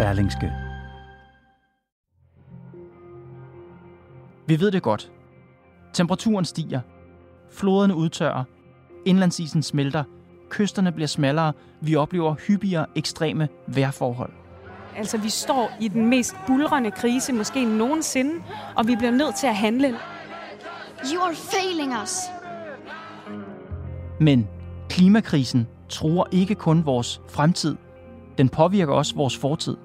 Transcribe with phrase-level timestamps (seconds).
[0.00, 0.52] Berlingske.
[4.46, 5.10] Vi ved det godt.
[5.92, 6.80] Temperaturen stiger.
[7.50, 8.44] Floderne udtørrer.
[9.06, 10.04] Indlandsisen smelter.
[10.48, 11.52] Kysterne bliver smallere.
[11.80, 14.32] Vi oplever hyppigere ekstreme vejrforhold.
[14.96, 18.34] Altså, vi står i den mest bulrende krise måske nogensinde,
[18.76, 19.88] og vi bliver nødt til at handle.
[21.14, 22.18] You are failing us.
[24.20, 24.48] Men
[24.88, 27.76] klimakrisen truer ikke kun vores fremtid.
[28.38, 29.76] Den påvirker også vores fortid.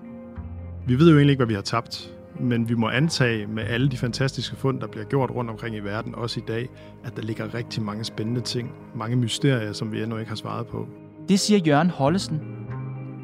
[0.87, 3.89] Vi ved jo egentlig ikke, hvad vi har tabt, men vi må antage med alle
[3.89, 6.69] de fantastiske fund, der bliver gjort rundt omkring i verden, også i dag,
[7.03, 10.67] at der ligger rigtig mange spændende ting, mange mysterier, som vi endnu ikke har svaret
[10.67, 10.87] på.
[11.29, 12.41] Det siger Jørgen Hollesen.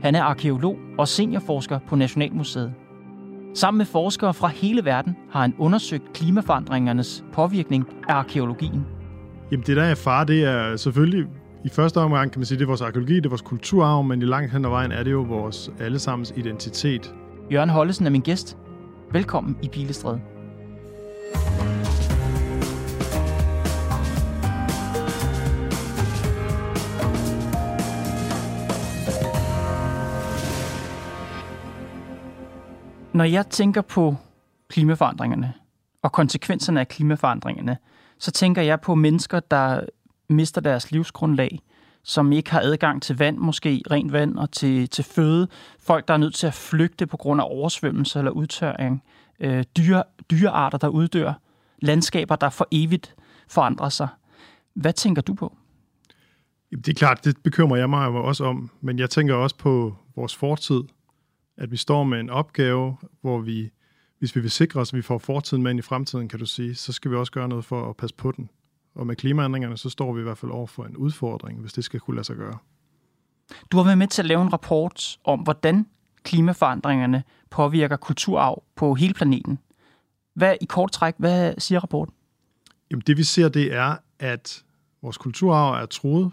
[0.03, 2.73] Han er arkeolog og seniorforsker på Nationalmuseet.
[3.53, 8.85] Sammen med forskere fra hele verden har han undersøgt klimaforandringernes påvirkning af arkeologien.
[9.51, 11.25] Jamen det der er far, det er selvfølgelig
[11.65, 14.21] i første omgang kan man sige, det er vores arkeologi, det er vores kulturarv, men
[14.21, 17.13] i langt hen ad vejen er det jo vores allesammens identitet.
[17.51, 18.57] Jørgen Hollesen er min gæst.
[19.11, 20.21] Velkommen i Pilestræde.
[33.13, 34.15] Når jeg tænker på
[34.67, 35.53] klimaforandringerne
[36.01, 37.77] og konsekvenserne af klimaforandringerne,
[38.17, 39.81] så tænker jeg på mennesker, der
[40.29, 41.59] mister deres livsgrundlag,
[42.03, 45.47] som ikke har adgang til vand, måske rent vand og til, til føde.
[45.79, 49.03] Folk, der er nødt til at flygte på grund af oversvømmelse eller udtørring.
[49.39, 51.33] Øh, dyre, dyrearter, der uddør.
[51.81, 53.15] Landskaber, der for evigt
[53.47, 54.07] forandrer sig.
[54.73, 55.57] Hvad tænker du på?
[56.71, 60.35] Det er klart, det bekymrer jeg mig også om, men jeg tænker også på vores
[60.35, 60.81] fortid,
[61.57, 63.69] at vi står med en opgave, hvor vi,
[64.19, 66.45] hvis vi vil sikre os, at vi får fortiden med ind i fremtiden, kan du
[66.45, 68.49] sige, så skal vi også gøre noget for at passe på den.
[68.95, 71.83] Og med klimaændringerne, så står vi i hvert fald over for en udfordring, hvis det
[71.83, 72.57] skal kunne lade sig gøre.
[73.71, 75.85] Du har været med til at lave en rapport om, hvordan
[76.23, 79.59] klimaforandringerne påvirker kulturarv på hele planeten.
[80.33, 82.13] Hvad i kort træk, hvad siger rapporten?
[82.91, 84.63] Jamen det vi ser, det er, at
[85.01, 86.31] vores kulturarv er truet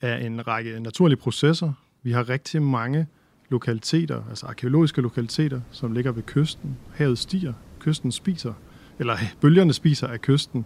[0.00, 1.72] af en række naturlige processer.
[2.02, 3.06] Vi har rigtig mange
[3.48, 6.76] lokaliteter, altså arkeologiske lokaliteter, som ligger ved kysten.
[6.94, 8.52] Havet stiger, kysten spiser,
[8.98, 10.64] eller bølgerne spiser af kysten,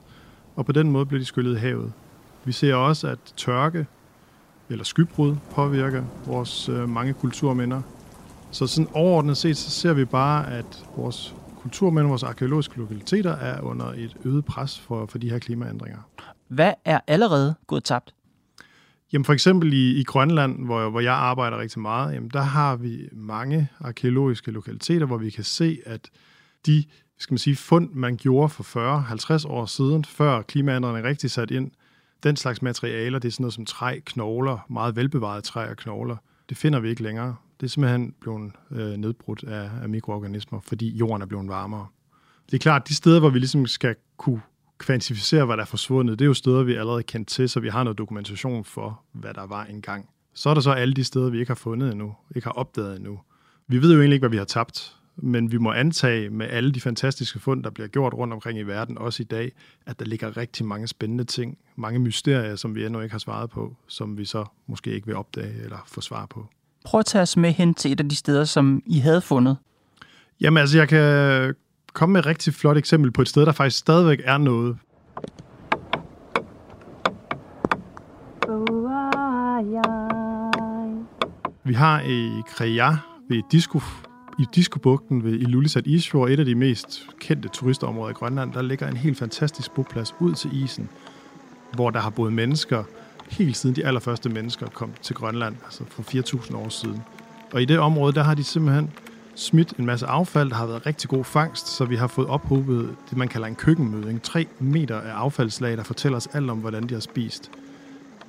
[0.56, 1.92] og på den måde bliver de skyllet i havet.
[2.44, 3.86] Vi ser også, at tørke
[4.68, 7.82] eller skybrud påvirker vores øh, mange kulturminder.
[8.50, 13.60] Så sådan overordnet set, så ser vi bare, at vores kulturminder, vores arkeologiske lokaliteter er
[13.60, 15.98] under et øget pres for, for de her klimaændringer.
[16.48, 18.14] Hvad er allerede gået tabt?
[19.12, 22.76] Jamen for eksempel i, i Grønland, hvor, hvor jeg arbejder rigtig meget, jamen der har
[22.76, 26.10] vi mange arkeologiske lokaliteter, hvor vi kan se, at
[26.66, 26.84] de
[27.18, 31.70] skal man sige, fund, man gjorde for 40-50 år siden, før klimaændringerne rigtig sat ind,
[32.22, 36.16] den slags materialer, det er sådan noget som træ, knogler, meget velbevarede træ og knogler,
[36.48, 37.36] det finder vi ikke længere.
[37.60, 41.86] Det er simpelthen blevet øh, nedbrudt af, af mikroorganismer, fordi jorden er blevet varmere.
[42.46, 44.40] Det er klart, de steder, hvor vi ligesom skal kunne
[44.78, 47.68] kvantificere, hvad der er forsvundet, det er jo steder, vi allerede kendt til, så vi
[47.68, 50.08] har noget dokumentation for, hvad der var engang.
[50.34, 52.96] Så er der så alle de steder, vi ikke har fundet endnu, ikke har opdaget
[52.96, 53.20] endnu.
[53.66, 56.72] Vi ved jo egentlig ikke, hvad vi har tabt, men vi må antage med alle
[56.72, 59.52] de fantastiske fund, der bliver gjort rundt omkring i verden, også i dag,
[59.86, 63.50] at der ligger rigtig mange spændende ting, mange mysterier, som vi endnu ikke har svaret
[63.50, 66.46] på, som vi så måske ikke vil opdage eller få svar på.
[66.84, 69.56] Prøv at tage os med hen til et af de steder, som I havde fundet.
[70.40, 71.54] Jamen altså, jeg kan
[71.92, 74.78] komme med et rigtig flot eksempel på et sted, der faktisk stadigvæk er noget.
[81.64, 82.96] Vi har i Kreja
[83.28, 83.80] ved Disco,
[84.38, 88.88] i Diskobugten ved Ilulissat Isfjord, et af de mest kendte turistområder i Grønland, der ligger
[88.88, 90.88] en helt fantastisk boplads ud til isen,
[91.72, 92.84] hvor der har boet mennesker
[93.30, 97.02] helt siden de allerførste mennesker kom til Grønland, altså for 4.000 år siden.
[97.52, 98.90] Og i det område, der har de simpelthen
[99.34, 102.96] smidt en masse affald, der har været rigtig god fangst, så vi har fået ophobet
[103.10, 104.22] det, man kalder en køkkenmøding.
[104.22, 107.50] Tre meter af affaldslag, der fortæller os alt om, hvordan de har spist.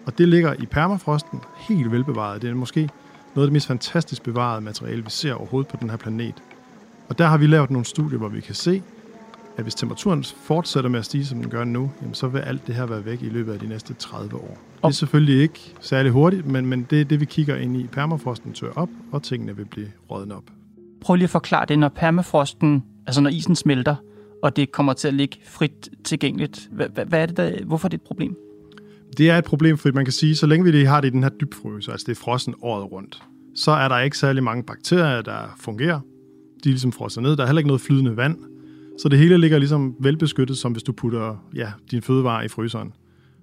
[0.05, 2.41] Og det ligger i permafrosten, helt velbevaret.
[2.41, 2.89] Det er måske
[3.37, 6.35] noget af det mest fantastisk bevarede materiale, vi ser overhovedet på den her planet.
[7.09, 8.83] Og der har vi lavet nogle studier, hvor vi kan se,
[9.57, 12.67] at hvis temperaturen fortsætter med at stige, som den gør nu, jamen, så vil alt
[12.67, 14.57] det her være væk i løbet af de næste 30 år.
[14.75, 17.87] Det er selvfølgelig ikke særlig hurtigt, men, men det er det, vi kigger ind i.
[17.87, 20.43] Permafrosten tør op, og tingene vil blive rådne op.
[21.01, 23.95] Prøv lige at forklare det, når permafrosten, altså når isen smelter,
[24.43, 26.69] og det kommer til at ligge frit tilgængeligt.
[26.71, 28.37] Hvad, hvad er det der, hvorfor er det et problem?
[29.17, 31.23] Det er et problem, fordi man kan sige, så længe vi har det i den
[31.23, 33.23] her dybfryser, altså det er frossen året rundt,
[33.55, 35.99] så er der ikke særlig mange bakterier, der fungerer.
[36.63, 37.37] De er ligesom frosset ned.
[37.37, 38.37] Der er heller ikke noget flydende vand.
[38.99, 42.93] Så det hele ligger ligesom velbeskyttet, som hvis du putter ja, din fødevare i fryseren.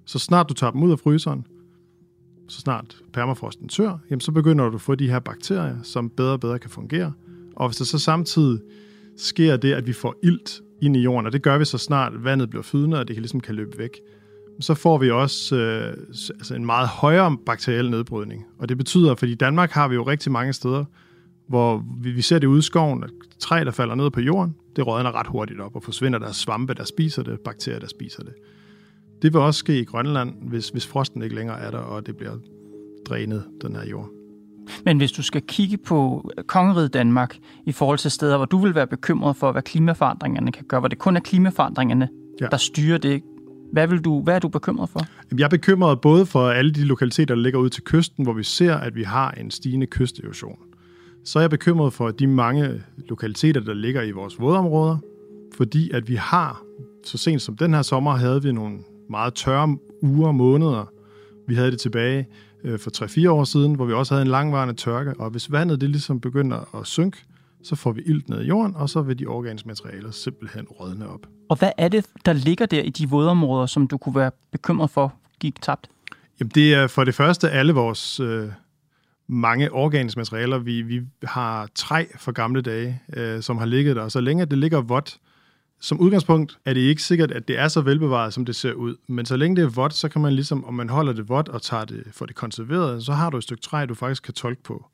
[0.05, 1.47] Så snart du tager dem ud af fryseren,
[2.47, 6.31] så snart permafrosten tør, jamen så begynder du at få de her bakterier, som bedre
[6.31, 7.13] og bedre kan fungere.
[7.55, 8.59] Og hvis der så samtidig
[9.17, 12.23] sker det, at vi får ilt ind i jorden, og det gør vi så snart
[12.23, 13.99] vandet bliver flydende, og det kan ligesom kan løbe væk,
[14.59, 15.93] så får vi også øh,
[16.29, 18.45] altså en meget højere bakteriel nedbrydning.
[18.59, 20.85] Og det betyder, fordi i Danmark har vi jo rigtig mange steder,
[21.47, 23.09] hvor vi, vi ser det ude i skoven, at
[23.39, 26.19] træ, der falder ned på jorden, det rådner ret hurtigt op og forsvinder.
[26.19, 28.33] Der er svampe, der spiser det, bakterier, der spiser det.
[29.21, 32.17] Det vil også ske i Grønland, hvis, hvis frosten ikke længere er der, og det
[32.17, 32.37] bliver
[33.05, 34.09] drænet, den her jord.
[34.85, 38.75] Men hvis du skal kigge på kongeriget Danmark i forhold til steder, hvor du vil
[38.75, 42.09] være bekymret for, hvad klimaforandringerne kan gøre, hvor det kun er klimaforandringerne,
[42.41, 42.47] ja.
[42.51, 43.23] der styrer det,
[43.71, 44.99] hvad, vil du, hvad er du bekymret for?
[45.37, 48.43] Jeg er bekymret både for alle de lokaliteter, der ligger ud til kysten, hvor vi
[48.43, 50.57] ser, at vi har en stigende kysterosion.
[51.23, 54.97] Så er jeg bekymret for de mange lokaliteter, der ligger i vores vådområder,
[55.57, 56.63] fordi at vi har,
[57.03, 58.77] så sent som den her sommer, havde vi nogle
[59.09, 60.91] meget tørre uger og måneder.
[61.47, 62.27] Vi havde det tilbage
[62.63, 65.81] øh, for 3-4 år siden, hvor vi også havde en langvarende tørke, og hvis vandet
[65.81, 67.17] det ligesom begynder at synke,
[67.65, 71.09] så får vi ilt ned i jorden, og så vil de organiske materialer simpelthen rådne
[71.09, 71.27] op.
[71.49, 74.89] Og hvad er det, der ligger der i de vådområder, som du kunne være bekymret
[74.89, 75.89] for gik tabt?
[76.39, 78.49] Jamen det er for det første alle vores øh,
[79.27, 80.57] mange organiske materialer.
[80.57, 84.45] Vi, vi har træ fra gamle dage, øh, som har ligget der, og så længe
[84.45, 85.17] det ligger vådt,
[85.79, 88.95] som udgangspunkt er det ikke sikkert, at det er så velbevaret, som det ser ud.
[89.07, 91.49] Men så længe det er vådt, så kan man ligesom, om man holder det vådt
[91.49, 94.33] og tager det, får det konserveret, så har du et stykke træ, du faktisk kan
[94.33, 94.85] tolke på.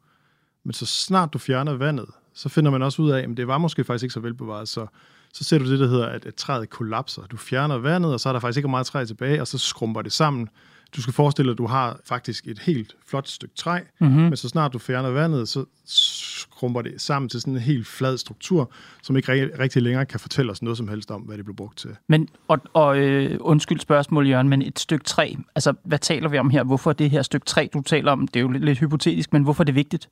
[0.64, 3.58] Men så snart du fjerner vandet, så finder man også ud af, at det var
[3.58, 4.86] måske faktisk ikke så velbevaret, så,
[5.34, 7.22] så ser du det, der hedder, at, at træet kollapser.
[7.22, 10.02] Du fjerner vandet, og så er der faktisk ikke meget træ tilbage, og så skrumper
[10.02, 10.50] det sammen.
[10.96, 14.22] Du skal forestille dig, at du har faktisk et helt flot stykke træ, mm-hmm.
[14.22, 18.18] men så snart du fjerner vandet, så skrumper det sammen til sådan en helt flad
[18.18, 18.72] struktur,
[19.04, 21.78] som ikke rigtig længere kan fortælle os noget som helst om, hvad det blev brugt
[21.78, 21.90] til.
[22.08, 26.38] Men, og, og øh, undskyld spørgsmål, Jørgen, men et stykke træ, altså hvad taler vi
[26.38, 26.64] om her?
[26.64, 28.28] Hvorfor er det her stykke træ, du taler om?
[28.28, 30.10] Det er jo lidt, lidt hypotetisk, men hvorfor er det vigtigt?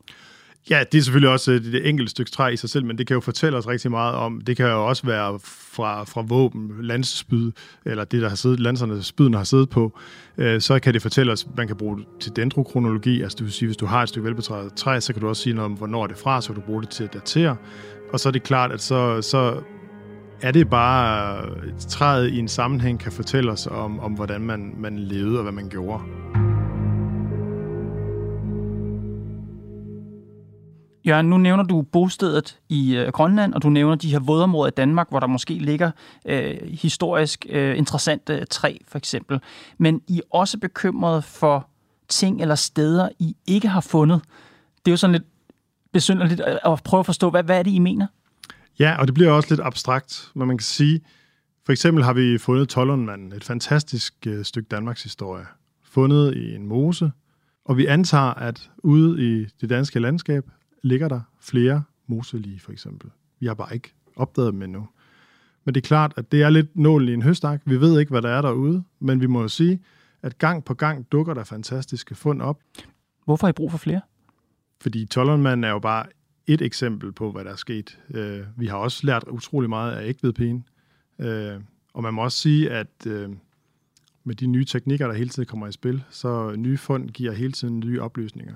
[0.70, 3.14] Ja, det er selvfølgelig også det, enkelte stykke træ i sig selv, men det kan
[3.14, 7.52] jo fortælle os rigtig meget om, det kan jo også være fra, fra våben, landsspyd,
[7.86, 10.00] eller det, der har siddet, landserne, spyden har siddet på,
[10.38, 13.54] øh, så kan det fortælle os, man kan bruge det til dendrokronologi, altså det vil
[13.54, 15.78] sige, hvis du har et stykke velbetrædet træ, så kan du også sige noget om,
[15.78, 17.56] hvornår det er fra, så kan du bruge det til at datere,
[18.14, 19.62] og så er det klart, at så, så
[20.42, 24.74] er det bare, øh, træet i en sammenhæng kan fortælle os om, om hvordan man,
[24.78, 26.04] man levede og hvad man gjorde.
[31.10, 34.74] Jørgen, nu nævner du bostedet i øh, Grønland, og du nævner de her vådområder i
[34.78, 35.92] Danmark, hvor der måske ligger
[36.26, 39.40] øh, historisk øh, interessante træ, for eksempel.
[39.78, 41.68] Men I er også bekymret for
[42.10, 44.22] ting eller steder, I ikke har fundet.
[44.86, 45.24] Det er jo sådan lidt
[45.94, 48.08] besynderligt at prøve at forstå, hvad, hvad er det, I mener?
[48.80, 51.02] Ja, og det bliver også lidt abstrakt, men man kan sige,
[51.66, 55.46] for eksempel har vi fundet Tollundmanden, et fantastisk øh, stykke Danmarks historie,
[55.84, 57.12] fundet i en mose,
[57.66, 60.44] og vi antager, at ude i det danske landskab,
[60.84, 63.10] ligger der flere moselige, for eksempel.
[63.40, 64.88] Vi har bare ikke opdaget dem endnu.
[65.66, 67.62] Men det er klart, at det er lidt nålen i en høstak.
[67.66, 69.80] Vi ved ikke, hvad der er derude, men vi må jo sige,
[70.22, 72.60] at gang på gang dukker der fantastiske fund op.
[73.26, 74.02] Hvorfor har I brug for flere?
[74.82, 76.06] Fordi Tollundmanden er jo bare
[76.48, 78.00] et eksempel på, hvad der er sket.
[78.10, 80.66] Øh, vi har også lært utrolig meget af ægvedpigen.
[81.20, 81.60] Øh,
[81.94, 83.30] og man må også sige, at øh,
[84.24, 87.52] med de nye teknikker, der hele tiden kommer i spil, så nye fund giver hele
[87.52, 88.56] tiden nye oplysninger.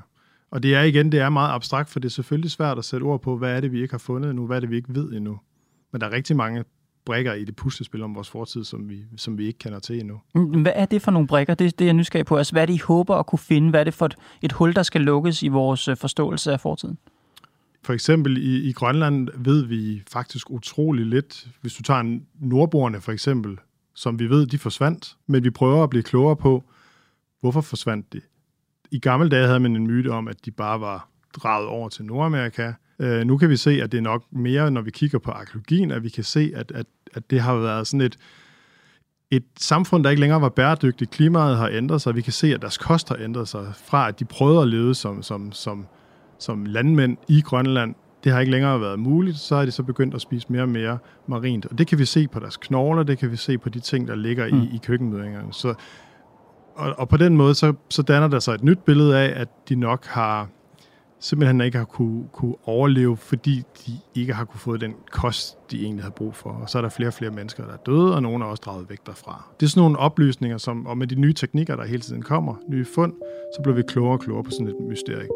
[0.53, 3.03] Og det er igen, det er meget abstrakt, for det er selvfølgelig svært at sætte
[3.03, 4.95] ord på, hvad er det, vi ikke har fundet endnu, hvad er det, vi ikke
[4.95, 5.39] ved endnu.
[5.91, 6.63] Men der er rigtig mange
[7.05, 10.21] brækker i det puslespil om vores fortid, som vi, som vi ikke kender til endnu.
[10.35, 11.53] Mm, hvad er det for nogle brækker?
[11.53, 12.37] Det, det er jeg nysgerrig på.
[12.37, 13.69] Altså, hvad er det, I håber at kunne finde?
[13.69, 16.59] Hvad er det for et, et hul, der skal lukkes i vores øh, forståelse af
[16.59, 16.97] fortiden?
[17.83, 21.47] For eksempel i, i Grønland ved vi faktisk utrolig lidt.
[21.61, 23.57] Hvis du tager nordboerne for eksempel,
[23.95, 26.63] som vi ved, de forsvandt, men vi prøver at blive klogere på,
[27.41, 28.21] hvorfor forsvandt de?
[28.93, 32.05] I gamle dage havde man en myte om, at de bare var draget over til
[32.05, 32.73] Nordamerika.
[32.99, 35.91] Øh, nu kan vi se, at det er nok mere, når vi kigger på arkeologien,
[35.91, 38.17] at vi kan se, at, at, at det har været sådan et,
[39.31, 41.11] et samfund, der ikke længere var bæredygtigt.
[41.11, 42.15] Klimaet har ændret sig.
[42.15, 44.95] Vi kan se, at deres kost har ændret sig fra, at de prøvede at leve
[44.95, 45.87] som, som, som,
[46.39, 50.15] som landmænd i Grønland det har ikke længere været muligt, så er de så begyndt
[50.15, 50.97] at spise mere og mere
[51.27, 51.65] marint.
[51.65, 54.07] Og det kan vi se på deres knogler, det kan vi se på de ting,
[54.07, 54.61] der ligger mm.
[54.61, 55.53] i, i køkkenmødingerne.
[55.53, 55.73] Så,
[56.75, 59.47] og, og på den måde, så, så danner der sig et nyt billede af, at
[59.69, 60.49] de nok har
[61.23, 65.83] simpelthen ikke har kunne, kunne overleve, fordi de ikke har kunne få den kost, de
[65.83, 66.49] egentlig har brug for.
[66.49, 68.61] Og så er der flere og flere mennesker, der er døde, og nogle er også
[68.65, 69.53] draget væk derfra.
[69.59, 72.55] Det er sådan nogle oplysninger, som, og med de nye teknikker, der hele tiden kommer,
[72.69, 73.13] nye fund,
[73.55, 75.27] så bliver vi klogere og klogere på sådan et mysterie.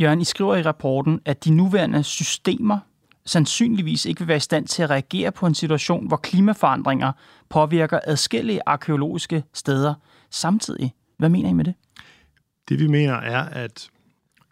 [0.00, 2.78] Jørgen, I skriver i rapporten, at de nuværende systemer
[3.30, 7.12] sandsynligvis ikke vil være i stand til at reagere på en situation, hvor klimaforandringer
[7.48, 9.94] påvirker adskillige arkeologiske steder
[10.30, 10.94] samtidig.
[11.18, 11.74] Hvad mener I med det?
[12.68, 13.90] Det vi mener er, at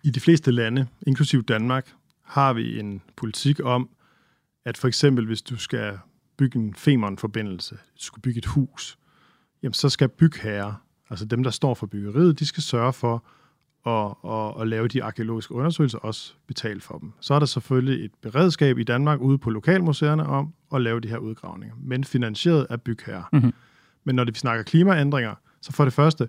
[0.04, 1.92] i de fleste lande, inklusiv Danmark,
[2.24, 3.88] har vi en politik om,
[4.64, 5.98] at for eksempel hvis du skal
[6.36, 8.98] bygge en Femern-forbindelse, du skal bygge et hus,
[9.62, 10.72] jamen så skal bygherrer,
[11.10, 13.24] altså dem, der står for byggeriet, de skal sørge for
[13.86, 17.12] at, at, at lave de arkeologiske undersøgelser, også betale for dem.
[17.20, 21.08] Så er der selvfølgelig et beredskab i Danmark ude på lokalmuseerne om at lave de
[21.08, 23.22] her udgravninger, men finansieret af bygherrer.
[23.32, 23.52] Mm-hmm.
[24.04, 26.28] Men når vi snakker klimaændringer, så for det første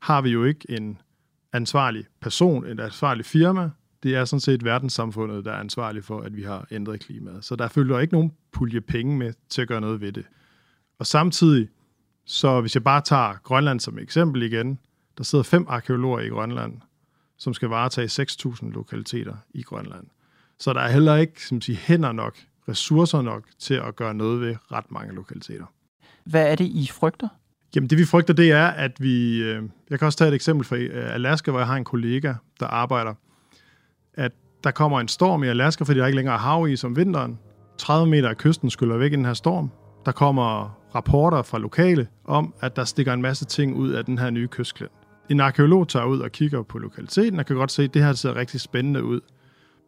[0.00, 0.98] har vi jo ikke en
[1.52, 3.70] ansvarlig person, et ansvarligt firma.
[4.02, 7.44] Det er sådan set verdenssamfundet, der er ansvarlig for, at vi har ændret klimaet.
[7.44, 10.24] Så der følger ikke nogen pulje penge med til at gøre noget ved det.
[10.98, 11.68] Og samtidig,
[12.24, 14.78] så hvis jeg bare tager Grønland som eksempel igen,
[15.18, 16.80] der sidder fem arkeologer i Grønland,
[17.40, 20.06] som skal varetage 6.000 lokaliteter i Grønland.
[20.58, 22.36] Så der er heller ikke som siger, hænder nok,
[22.68, 25.64] ressourcer nok til at gøre noget ved ret mange lokaliteter.
[26.24, 27.28] Hvad er det, I frygter?
[27.74, 29.42] Jamen det vi frygter, det er, at vi...
[29.42, 32.34] Øh, jeg kan også tage et eksempel fra øh, Alaska, hvor jeg har en kollega,
[32.60, 33.14] der arbejder,
[34.14, 34.32] at
[34.64, 37.38] der kommer en storm i Alaska, fordi der ikke længere er hav i som vinteren.
[37.78, 39.70] 30 meter af kysten skyller væk i den her storm.
[40.06, 44.18] Der kommer rapporter fra lokale om, at der stikker en masse ting ud af den
[44.18, 44.92] her nye kystklint.
[45.30, 48.12] En arkeolog tager ud og kigger på lokaliteten og kan godt se, at det her
[48.12, 49.20] ser rigtig spændende ud.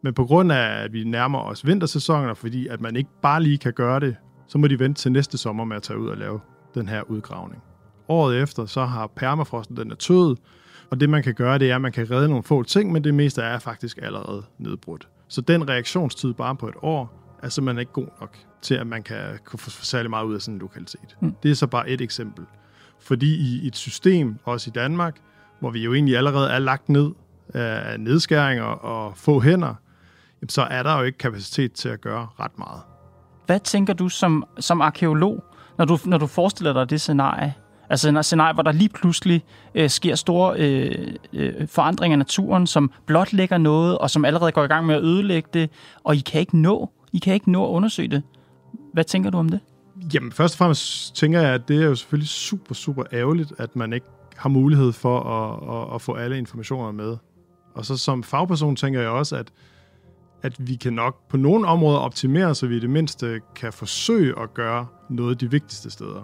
[0.01, 3.43] Men på grund af, at vi nærmer os vintersæsonen, og fordi at man ikke bare
[3.43, 4.15] lige kan gøre det,
[4.47, 6.39] så må de vente til næste sommer med at tage ud og lave
[6.75, 7.63] den her udgravning.
[8.07, 10.37] Året efter, så har permafrosten den er tøet,
[10.89, 13.03] og det man kan gøre, det er, at man kan redde nogle få ting, men
[13.03, 15.07] det meste er faktisk allerede nedbrudt.
[15.27, 19.03] Så den reaktionstid bare på et år, er simpelthen ikke god nok til, at man
[19.03, 21.17] kan, kunne få særlig meget ud af sådan en lokalitet.
[21.21, 21.35] Mm.
[21.43, 22.45] Det er så bare et eksempel.
[22.99, 25.17] Fordi i et system, også i Danmark,
[25.63, 27.11] hvor vi jo egentlig allerede er lagt ned
[27.53, 29.73] af nedskæringer og få hænder,
[30.49, 32.81] så er der jo ikke kapacitet til at gøre ret meget.
[33.45, 35.43] Hvad tænker du som, som arkeolog,
[35.77, 37.53] når du, når du forestiller dig det scenarie?
[37.89, 39.43] Altså en scenarie, hvor der lige pludselig
[39.75, 44.51] øh, sker store øh, øh, forandringer af naturen, som blot lægger noget, og som allerede
[44.51, 45.69] går i gang med at ødelægge det,
[46.03, 48.23] og I kan ikke nå, I kan ikke nå at undersøge det.
[48.93, 49.59] Hvad tænker du om det?
[50.13, 53.75] Jamen, først og fremmest tænker jeg, at det er jo selvfølgelig super, super ærgerligt, at
[53.75, 57.17] man ikke har mulighed for at, at, at få alle informationer med.
[57.73, 59.51] Og så som fagperson tænker jeg også, at,
[60.41, 64.39] at vi kan nok på nogle områder optimere, så vi i det mindste kan forsøge
[64.39, 66.23] at gøre noget de vigtigste steder.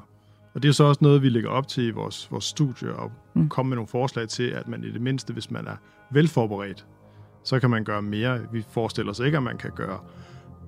[0.54, 3.12] Og det er så også noget, vi lægger op til i vores, vores studie, og
[3.36, 3.50] mm.
[3.50, 5.76] komme med nogle forslag til, at man i det mindste, hvis man er
[6.12, 6.86] velforberedt,
[7.44, 8.40] så kan man gøre mere.
[8.52, 10.00] Vi forestiller os ikke, at man kan gøre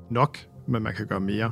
[0.10, 1.52] nok, men man kan gøre mere.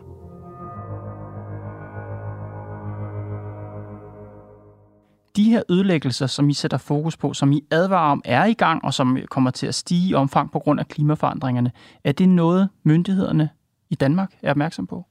[5.40, 8.86] De her ødelæggelser, som I sætter fokus på, som I advarer om, er i gang,
[8.86, 11.72] og som kommer til at stige i omfang på grund af klimaforandringerne,
[12.04, 13.50] er det noget, myndighederne
[13.90, 15.06] i Danmark er opmærksom på?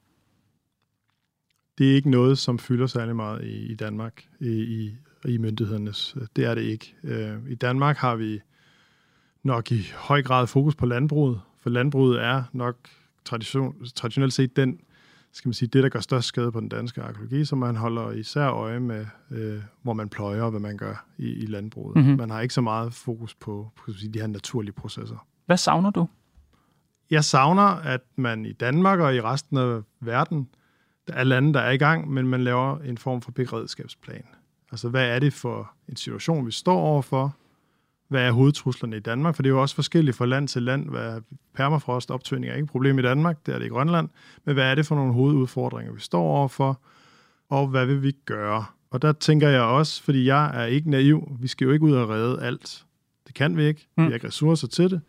[1.77, 6.15] Det er ikke noget, som fylder særlig meget i, i Danmark, i, i, i myndighedernes.
[6.35, 6.95] Det er det ikke.
[7.03, 8.39] Øh, I Danmark har vi
[9.43, 12.75] nok i høj grad fokus på landbruget, for landbruget er nok
[13.25, 14.79] tradition, traditionelt set den
[15.33, 18.11] skal man sige, det, der gør størst skade på den danske arkeologi, så man holder
[18.11, 21.95] især øje med, øh, hvor man pløjer og hvad man gør i, i landbruget.
[21.95, 22.17] Mm-hmm.
[22.17, 25.27] Man har ikke så meget fokus på, på sige, de her naturlige processer.
[25.45, 26.07] Hvad savner du?
[27.09, 30.49] Jeg savner, at man i Danmark og i resten af verden,
[31.07, 34.23] der er lande, der er i gang, men man laver en form for beredskabsplan.
[34.71, 37.35] Altså, hvad er det for en situation, vi står overfor?
[38.09, 39.35] Hvad er hovedtruslerne i Danmark?
[39.35, 40.89] For det er jo også forskelligt fra land til land.
[40.89, 41.21] Hvad
[41.55, 44.09] permafrost optøning er ikke et problem i Danmark, det er det i Grønland.
[44.45, 46.81] Men hvad er det for nogle hovedudfordringer, vi står overfor?
[47.49, 48.65] Og hvad vil vi gøre?
[48.91, 51.91] Og der tænker jeg også, fordi jeg er ikke naiv, vi skal jo ikke ud
[51.91, 52.85] og redde alt.
[53.27, 53.87] Det kan vi ikke.
[53.97, 55.01] Vi har ikke ressourcer til det.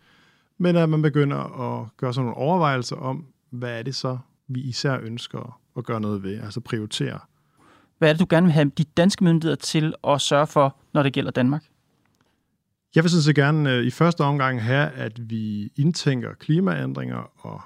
[0.57, 4.17] Men at man begynder at gøre sådan nogle overvejelser om, hvad er det så,
[4.47, 7.19] vi især ønsker at gøre noget ved, altså prioritere.
[7.97, 11.03] Hvad er det, du gerne vil have de danske myndigheder til at sørge for, når
[11.03, 11.63] det gælder Danmark?
[12.95, 17.61] Jeg vil så gerne øh, i første omgang have, at vi indtænker klimaændringer og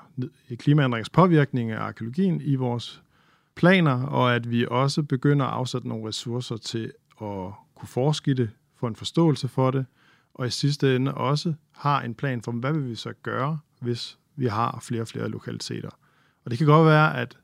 [0.60, 3.01] klimaændringens påvirkning af arkeologien i vores
[3.55, 6.84] planer, og at vi også begynder at afsætte nogle ressourcer til
[7.22, 9.86] at kunne forske i det, få en forståelse for det,
[10.34, 14.17] og i sidste ende også har en plan for, hvad vil vi så gøre, hvis
[14.36, 15.89] vi har flere og flere lokaliteter.
[16.46, 17.38] Og det kan godt være, at,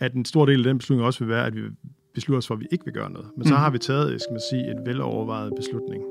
[0.00, 1.60] at en stor del af den beslutning også vil være, at vi
[2.14, 3.30] beslutter os for, at vi ikke vil gøre noget.
[3.36, 3.60] Men så Mhm.
[3.60, 6.02] har vi taget, skal man sige, en velovervejet beslutning.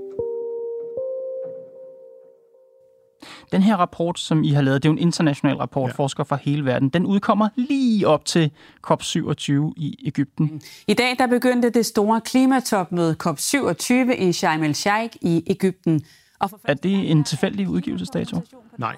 [3.51, 5.93] Den her rapport, som I har lavet, det er jo en international rapport, Ja.
[5.93, 6.89] forskere fra hele verden.
[6.89, 8.51] Den udkommer lige op til
[8.91, 10.61] COP27 i Ægypten.
[10.87, 16.01] I dag der begyndte det store klimatopmøde COP27 i Sharm el-Sheikh i Ægypten.
[16.39, 18.39] Og for Er det en tilfældig udgivelsesdato?
[18.77, 18.95] Nej.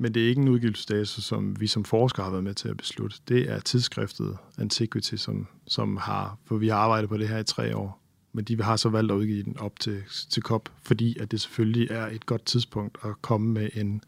[0.00, 2.76] Men det er ikke en udgivelsesdato, som vi som forskere har været med til at
[2.76, 3.16] beslutte.
[3.28, 7.44] Det er tidsskriftet Antiquity, som, som har, for vi har arbejdet på det her i
[7.44, 8.00] tre år.
[8.32, 11.40] Men de har så valgt at udgive den op til, til COP, fordi at det
[11.40, 14.02] selvfølgelig er et godt tidspunkt at komme med en,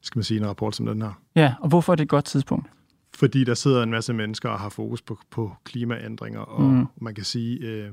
[0.00, 1.12] skal man sige, en rapport som den her.
[1.36, 2.66] Ja, og hvorfor er det et godt tidspunkt?
[3.14, 6.86] Fordi der sidder en masse mennesker og har fokus på, på klimaændringer, og mm.
[6.96, 7.90] Man kan sige, øh,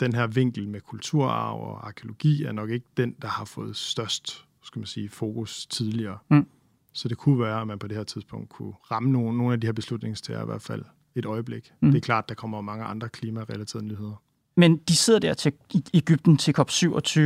[0.00, 4.44] den her vinkel med kulturarv og arkeologi er nok ikke den, der har fået størst
[4.62, 6.18] skal man sige, fokus tidligere.
[6.30, 6.46] Mm.
[6.92, 9.60] Så det kunne være, at man på det her tidspunkt kunne ramme nogle, nogle af
[9.60, 11.72] de her beslutningstager i hvert fald et øjeblik.
[11.80, 11.90] Mm.
[11.90, 14.22] Det er klart, der kommer mange andre klimarelaterede nyheder.
[14.56, 17.20] Men de sidder der til, i Ægypten til COP27.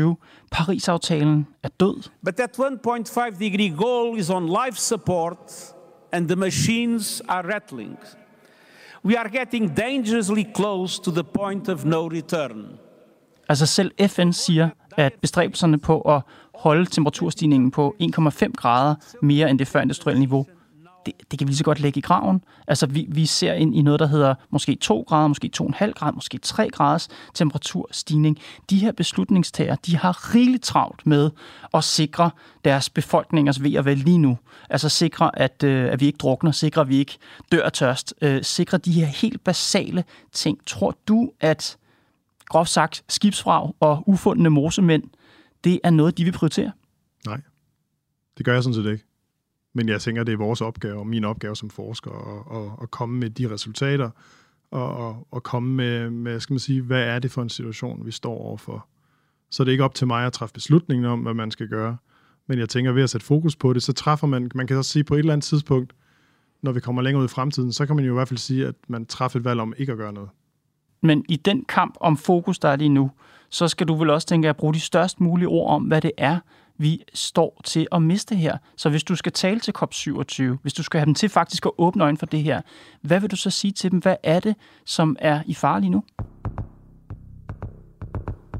[0.50, 2.02] Paris-aftalen er død.
[2.24, 5.36] But that 1.5 degree goal is on life support,
[6.12, 7.98] and the machines are rattling.
[9.04, 12.66] We are getting dangerously close to the point of no return.
[13.48, 16.22] Altså selv FN siger, at bestræbelserne på at
[16.54, 20.46] holde temperaturstigningen på 1,5 grader mere end det førindustrielle niveau,
[21.06, 22.44] det, det kan vi lige så godt lægge i graven.
[22.66, 26.12] Altså vi, vi ser ind i noget, der hedder måske 2 grader, måske 2,5 grader,
[26.12, 28.38] måske 3 graders temperaturstigning.
[28.70, 31.30] De her beslutningstager, de har rigeligt travlt med
[31.74, 32.30] at sikre
[32.64, 34.38] deres befolkningers ved og vel lige nu.
[34.70, 37.18] Altså sikre, at, øh, at vi ikke drukner, sikre, at vi ikke
[37.52, 40.66] dør af tørst, øh, sikre de her helt basale ting.
[40.66, 41.76] Tror du, at
[42.48, 45.02] groft sagt, skibsfrag og ufundne mosemænd,
[45.64, 46.72] det er noget, de vil prioritere.
[47.26, 47.40] Nej,
[48.38, 49.04] det gør jeg sådan set ikke.
[49.76, 52.90] Men jeg tænker, det er vores opgave, og min opgave som forsker, at, at, at
[52.90, 54.10] komme med de resultater,
[54.70, 58.06] og, og, og komme med, med, skal man sige, hvad er det for en situation,
[58.06, 58.86] vi står overfor.
[59.50, 61.96] Så det er ikke op til mig at træffe beslutningen om, hvad man skal gøre.
[62.46, 64.90] Men jeg tænker, ved at sætte fokus på det, så træffer man, man kan også
[64.90, 65.92] sige på et eller andet tidspunkt,
[66.62, 68.66] når vi kommer længere ud i fremtiden, så kan man jo i hvert fald sige,
[68.66, 70.28] at man træffer et valg om ikke at gøre noget.
[71.02, 73.10] Men i den kamp om fokus, der er lige nu,
[73.50, 76.12] så skal du vel også tænke at bruge de størst mulige ord om, hvad det
[76.16, 76.38] er,
[76.78, 78.58] vi står til at miste her.
[78.76, 81.72] Så hvis du skal tale til COP27, hvis du skal have dem til faktisk at
[81.78, 82.60] åbne øjnene for det her,
[83.02, 83.98] hvad vil du så sige til dem?
[83.98, 86.04] Hvad er det, som er i fare lige nu?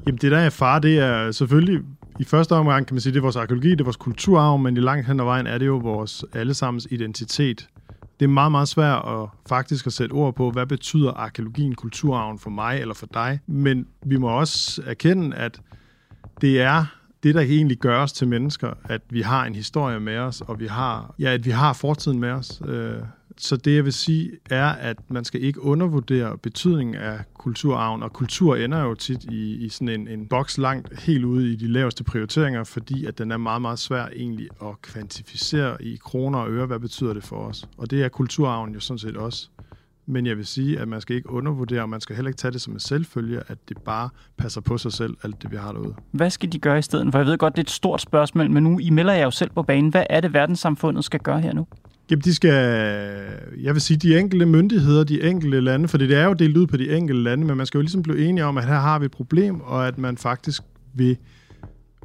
[0.07, 1.81] Jamen det der er far, det er selvfølgelig
[2.21, 4.77] i første omgang kan man sige, det er vores arkeologi, det er vores kulturarv, men
[4.77, 7.69] i langt hen ad vejen er det jo vores allesammens identitet.
[8.21, 12.39] Det er meget, meget svært at faktisk at sætte ord på, hvad betyder arkeologien, kulturarven
[12.39, 13.41] for mig eller for dig.
[13.47, 15.61] Men vi må også erkende, at
[16.41, 16.85] det er
[17.27, 20.61] det, der egentlig gør os til mennesker, at vi har en historie med os, og
[20.61, 22.63] vi har, ja, at vi har fortiden med os.
[22.67, 22.93] Øh,
[23.39, 28.13] Så det, jeg vil sige, er, at man skal ikke undervurdere betydningen af kulturarven, og
[28.13, 31.67] kultur ender jo tit i, i sådan en, en boks langt helt ude i de
[31.67, 36.51] laveste prioriteringer, fordi at den er meget, meget svær egentlig at kvantificere i kroner og
[36.51, 37.69] øre, hvad betyder det for os.
[37.79, 39.49] Og det er kulturarven jo sådan set også.
[40.07, 42.53] Men jeg vil sige, at man skal ikke undervurdere, og man skal heller ikke tage
[42.53, 45.73] det som en selvfølge, at det bare passer på sig selv, alt det vi har
[45.73, 45.95] derude.
[46.11, 47.13] Hvad skal de gøre i stedet?
[47.13, 49.31] For jeg ved godt, det er et stort spørgsmål, men nu I melder jeg jo
[49.31, 49.91] selv på banen.
[49.91, 51.67] Hvad er det, verdenssamfundet skal gøre her nu?
[52.11, 52.53] Jamen, de skal,
[53.63, 56.67] jeg vil sige, de enkelte myndigheder, de enkelte lande, for det er jo delt ud
[56.67, 58.99] på de enkelte lande, men man skal jo ligesom blive enige om, at her har
[58.99, 60.63] vi et problem, og at man faktisk
[60.95, 61.17] vil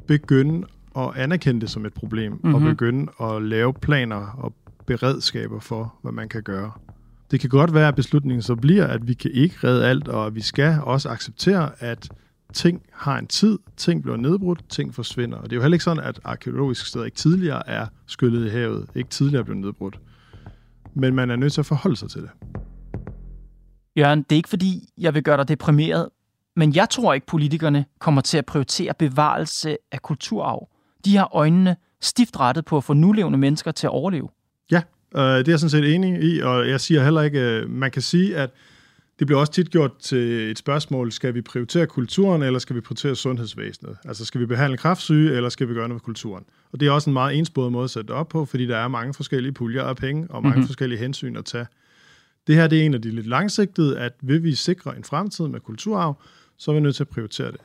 [0.08, 2.56] begynde at anerkende det som et problem, mm-hmm.
[2.56, 4.54] og begynde at lave planer og
[4.86, 6.72] beredskaber for, hvad man kan gøre.
[7.32, 10.26] Det kan godt være, at beslutningen så bliver, at vi kan ikke redde alt, og
[10.26, 12.10] at vi skal også acceptere, at
[12.54, 15.38] ting har en tid, ting bliver nedbrudt, ting forsvinder.
[15.38, 18.50] Og det er jo heller ikke sådan, at arkeologiske steder ikke tidligere er skyllet i
[18.50, 20.00] havet, ikke tidligere blevet nedbrudt.
[20.94, 22.30] Men man er nødt til at forholde sig til det.
[23.98, 26.10] Jørgen, det er ikke fordi, jeg vil gøre dig deprimeret,
[26.56, 30.70] men jeg tror ikke, politikerne kommer til at prioritere bevarelse af kulturarv.
[31.06, 34.30] De har øjnene stift rettet på at få nulevende mennesker til at overleve.
[35.16, 37.92] Øh, det er jeg sådan set enig i, og jeg siger heller ikke, øh, man
[37.92, 38.50] kan sige, at
[39.20, 42.82] det bliver også tit gjort til et spørgsmål, skal vi prioritere kulturen, eller skal vi
[42.82, 43.98] prioritere sundhedsvæsenet?
[44.06, 46.44] Altså skal vi behandle kraftsyge, eller skal vi gøre noget med kulturen?
[46.72, 48.78] Og det er også en meget ensbåret måde at sætte det op på, fordi der
[48.78, 50.68] er mange forskellige puljer af penge, og mange mm-hmm.
[50.68, 51.66] forskellige hensyn at tage.
[52.48, 55.48] Det her det er en af de lidt langsigtede, at vil vi sikre en fremtid
[55.48, 56.22] med kulturarv,
[56.58, 57.62] så er vi nødt til at prioritere det.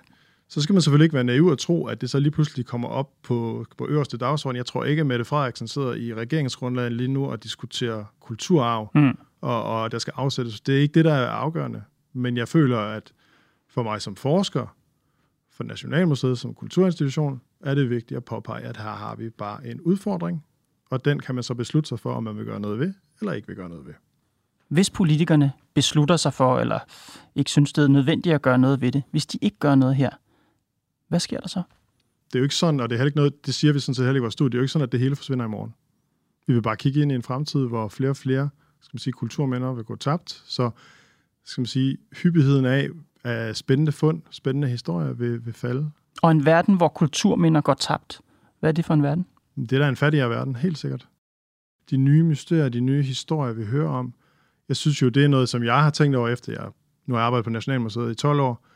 [0.48, 2.88] Så skal man selvfølgelig ikke være naiv og tro, at det så lige pludselig kommer
[2.88, 4.56] op på, på øverste dagsorden.
[4.56, 9.18] Jeg tror ikke, at Mette Frederiksen sidder i regeringsgrundlaget lige nu og diskuterer kulturarv, mm.
[9.40, 10.60] og, og der skal afsættes.
[10.60, 11.82] Det er ikke det, der er afgørende.
[12.12, 13.12] Men jeg føler, at
[13.68, 14.76] for mig som forsker,
[15.50, 19.80] For Nationalmuseet som kulturinstitution er det vigtigt at påpege, at her har vi bare en
[19.80, 20.44] udfordring,
[20.90, 23.32] og den kan man så beslutte sig for, om man vil gøre noget ved, eller
[23.32, 23.94] ikke vil gøre noget ved.
[24.68, 26.78] Hvis politikerne beslutter sig for, eller
[27.34, 29.96] ikke synes, det er nødvendigt at gøre noget ved det, hvis de ikke gør noget
[29.96, 30.10] her,
[31.08, 31.62] hvad sker der så?
[32.26, 33.94] Det er jo ikke sådan, og det er heller ikke noget, det siger vi sådan
[33.94, 35.48] set heller i vores studie, det er jo ikke sådan, at det hele forsvinder i
[35.48, 35.74] morgen.
[36.46, 38.48] Vi vil bare kigge ind i en fremtid, hvor flere og flere
[38.80, 40.70] skal man sige, kulturminder vil gå tabt, så
[41.44, 42.88] skal man sige, hyppigheden af,
[43.24, 45.90] af spændende fund, spændende historier vil, vil falde.
[46.22, 48.20] Og en verden, hvor kulturminder går tabt.
[48.60, 49.26] Hvad er det for en verden?
[49.56, 51.08] Det er da en fattigere verden, helt sikkert.
[51.90, 54.14] De nye mysterier, de nye historier, vi hører om,
[54.68, 56.70] jeg synes jo, det er noget, som jeg har tænkt over efter, jeg
[57.06, 58.66] nu har jeg arbejdet på Nationalmuseet i 12 år,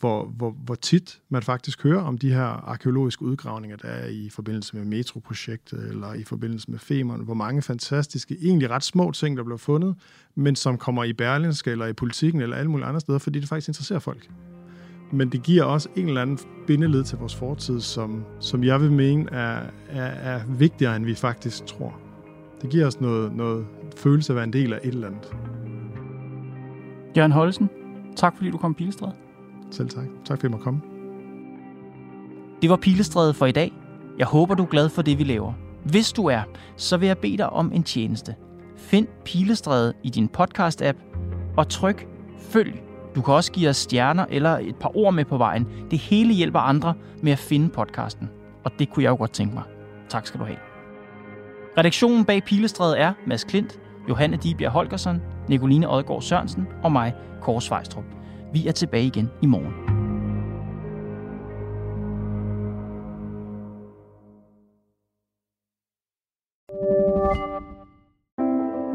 [0.00, 4.28] hvor, hvor, hvor tit man faktisk hører om de her arkeologiske udgravninger, der er i
[4.32, 9.36] forbindelse med metroprojektet eller i forbindelse med Femern, hvor mange fantastiske, egentlig ret små ting,
[9.36, 9.94] der bliver fundet,
[10.34, 13.48] men som kommer i Berlinske eller i politikken eller alle mulige andre steder, fordi det
[13.48, 14.30] faktisk interesserer folk.
[15.12, 18.92] Men det giver også en eller anden bindeled til vores fortid, som, som jeg vil
[18.92, 22.00] mene er, er, er vigtigere, end vi faktisk tror.
[22.62, 25.36] Det giver os noget, noget følelse af at være en del af et eller andet.
[27.16, 27.68] Jørgen Holsen,
[28.16, 29.27] tak fordi du kom Pilestræde.
[29.70, 30.04] Selv tak.
[30.24, 30.80] Tak fordi jeg måtte komme.
[32.62, 33.72] Det var Pilestræde for i dag.
[34.18, 35.52] Jeg håber, du er glad for det, vi laver.
[35.84, 36.42] Hvis du er,
[36.76, 38.34] så vil jeg bede dig om en tjeneste.
[38.76, 40.96] Find Pilestræde i din podcast-app
[41.56, 42.06] og tryk
[42.38, 42.82] følg.
[43.14, 45.66] Du kan også give os stjerner eller et par ord med på vejen.
[45.90, 48.30] Det hele hjælper andre med at finde podcasten.
[48.64, 49.62] Og det kunne jeg jo godt tænke mig.
[50.08, 50.58] Tak skal du have.
[51.78, 57.62] Redaktionen bag Pilestræde er Mads Klint, Johanne Dibjerg Holgersen, Nicoline Odgaard Sørensen og mig, Kåre
[57.62, 58.17] Svejstrup.
[58.52, 59.98] Vi er tilbage igen i morgen.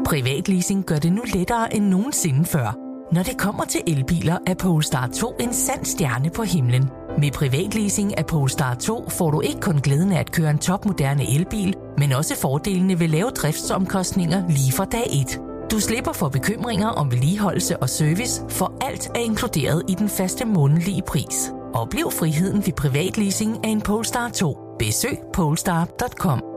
[0.06, 2.78] Privatleasing gør det nu lettere end nogensinde før.
[3.14, 6.90] Når det kommer til elbiler, er Polestar 2 en sand stjerne på himlen.
[7.18, 11.34] Med privatleasing af Polestar 2 får du ikke kun glæden af at køre en topmoderne
[11.34, 15.53] elbil, men også fordelene ved lave driftsomkostninger lige fra dag 1.
[15.74, 20.44] Du slipper for bekymringer om vedligeholdelse og service, for alt er inkluderet i den faste
[20.44, 21.52] månedlige pris.
[21.72, 24.58] Oplev friheden ved privatleasing af en Polestar 2.
[24.78, 26.53] Besøg polestar.com.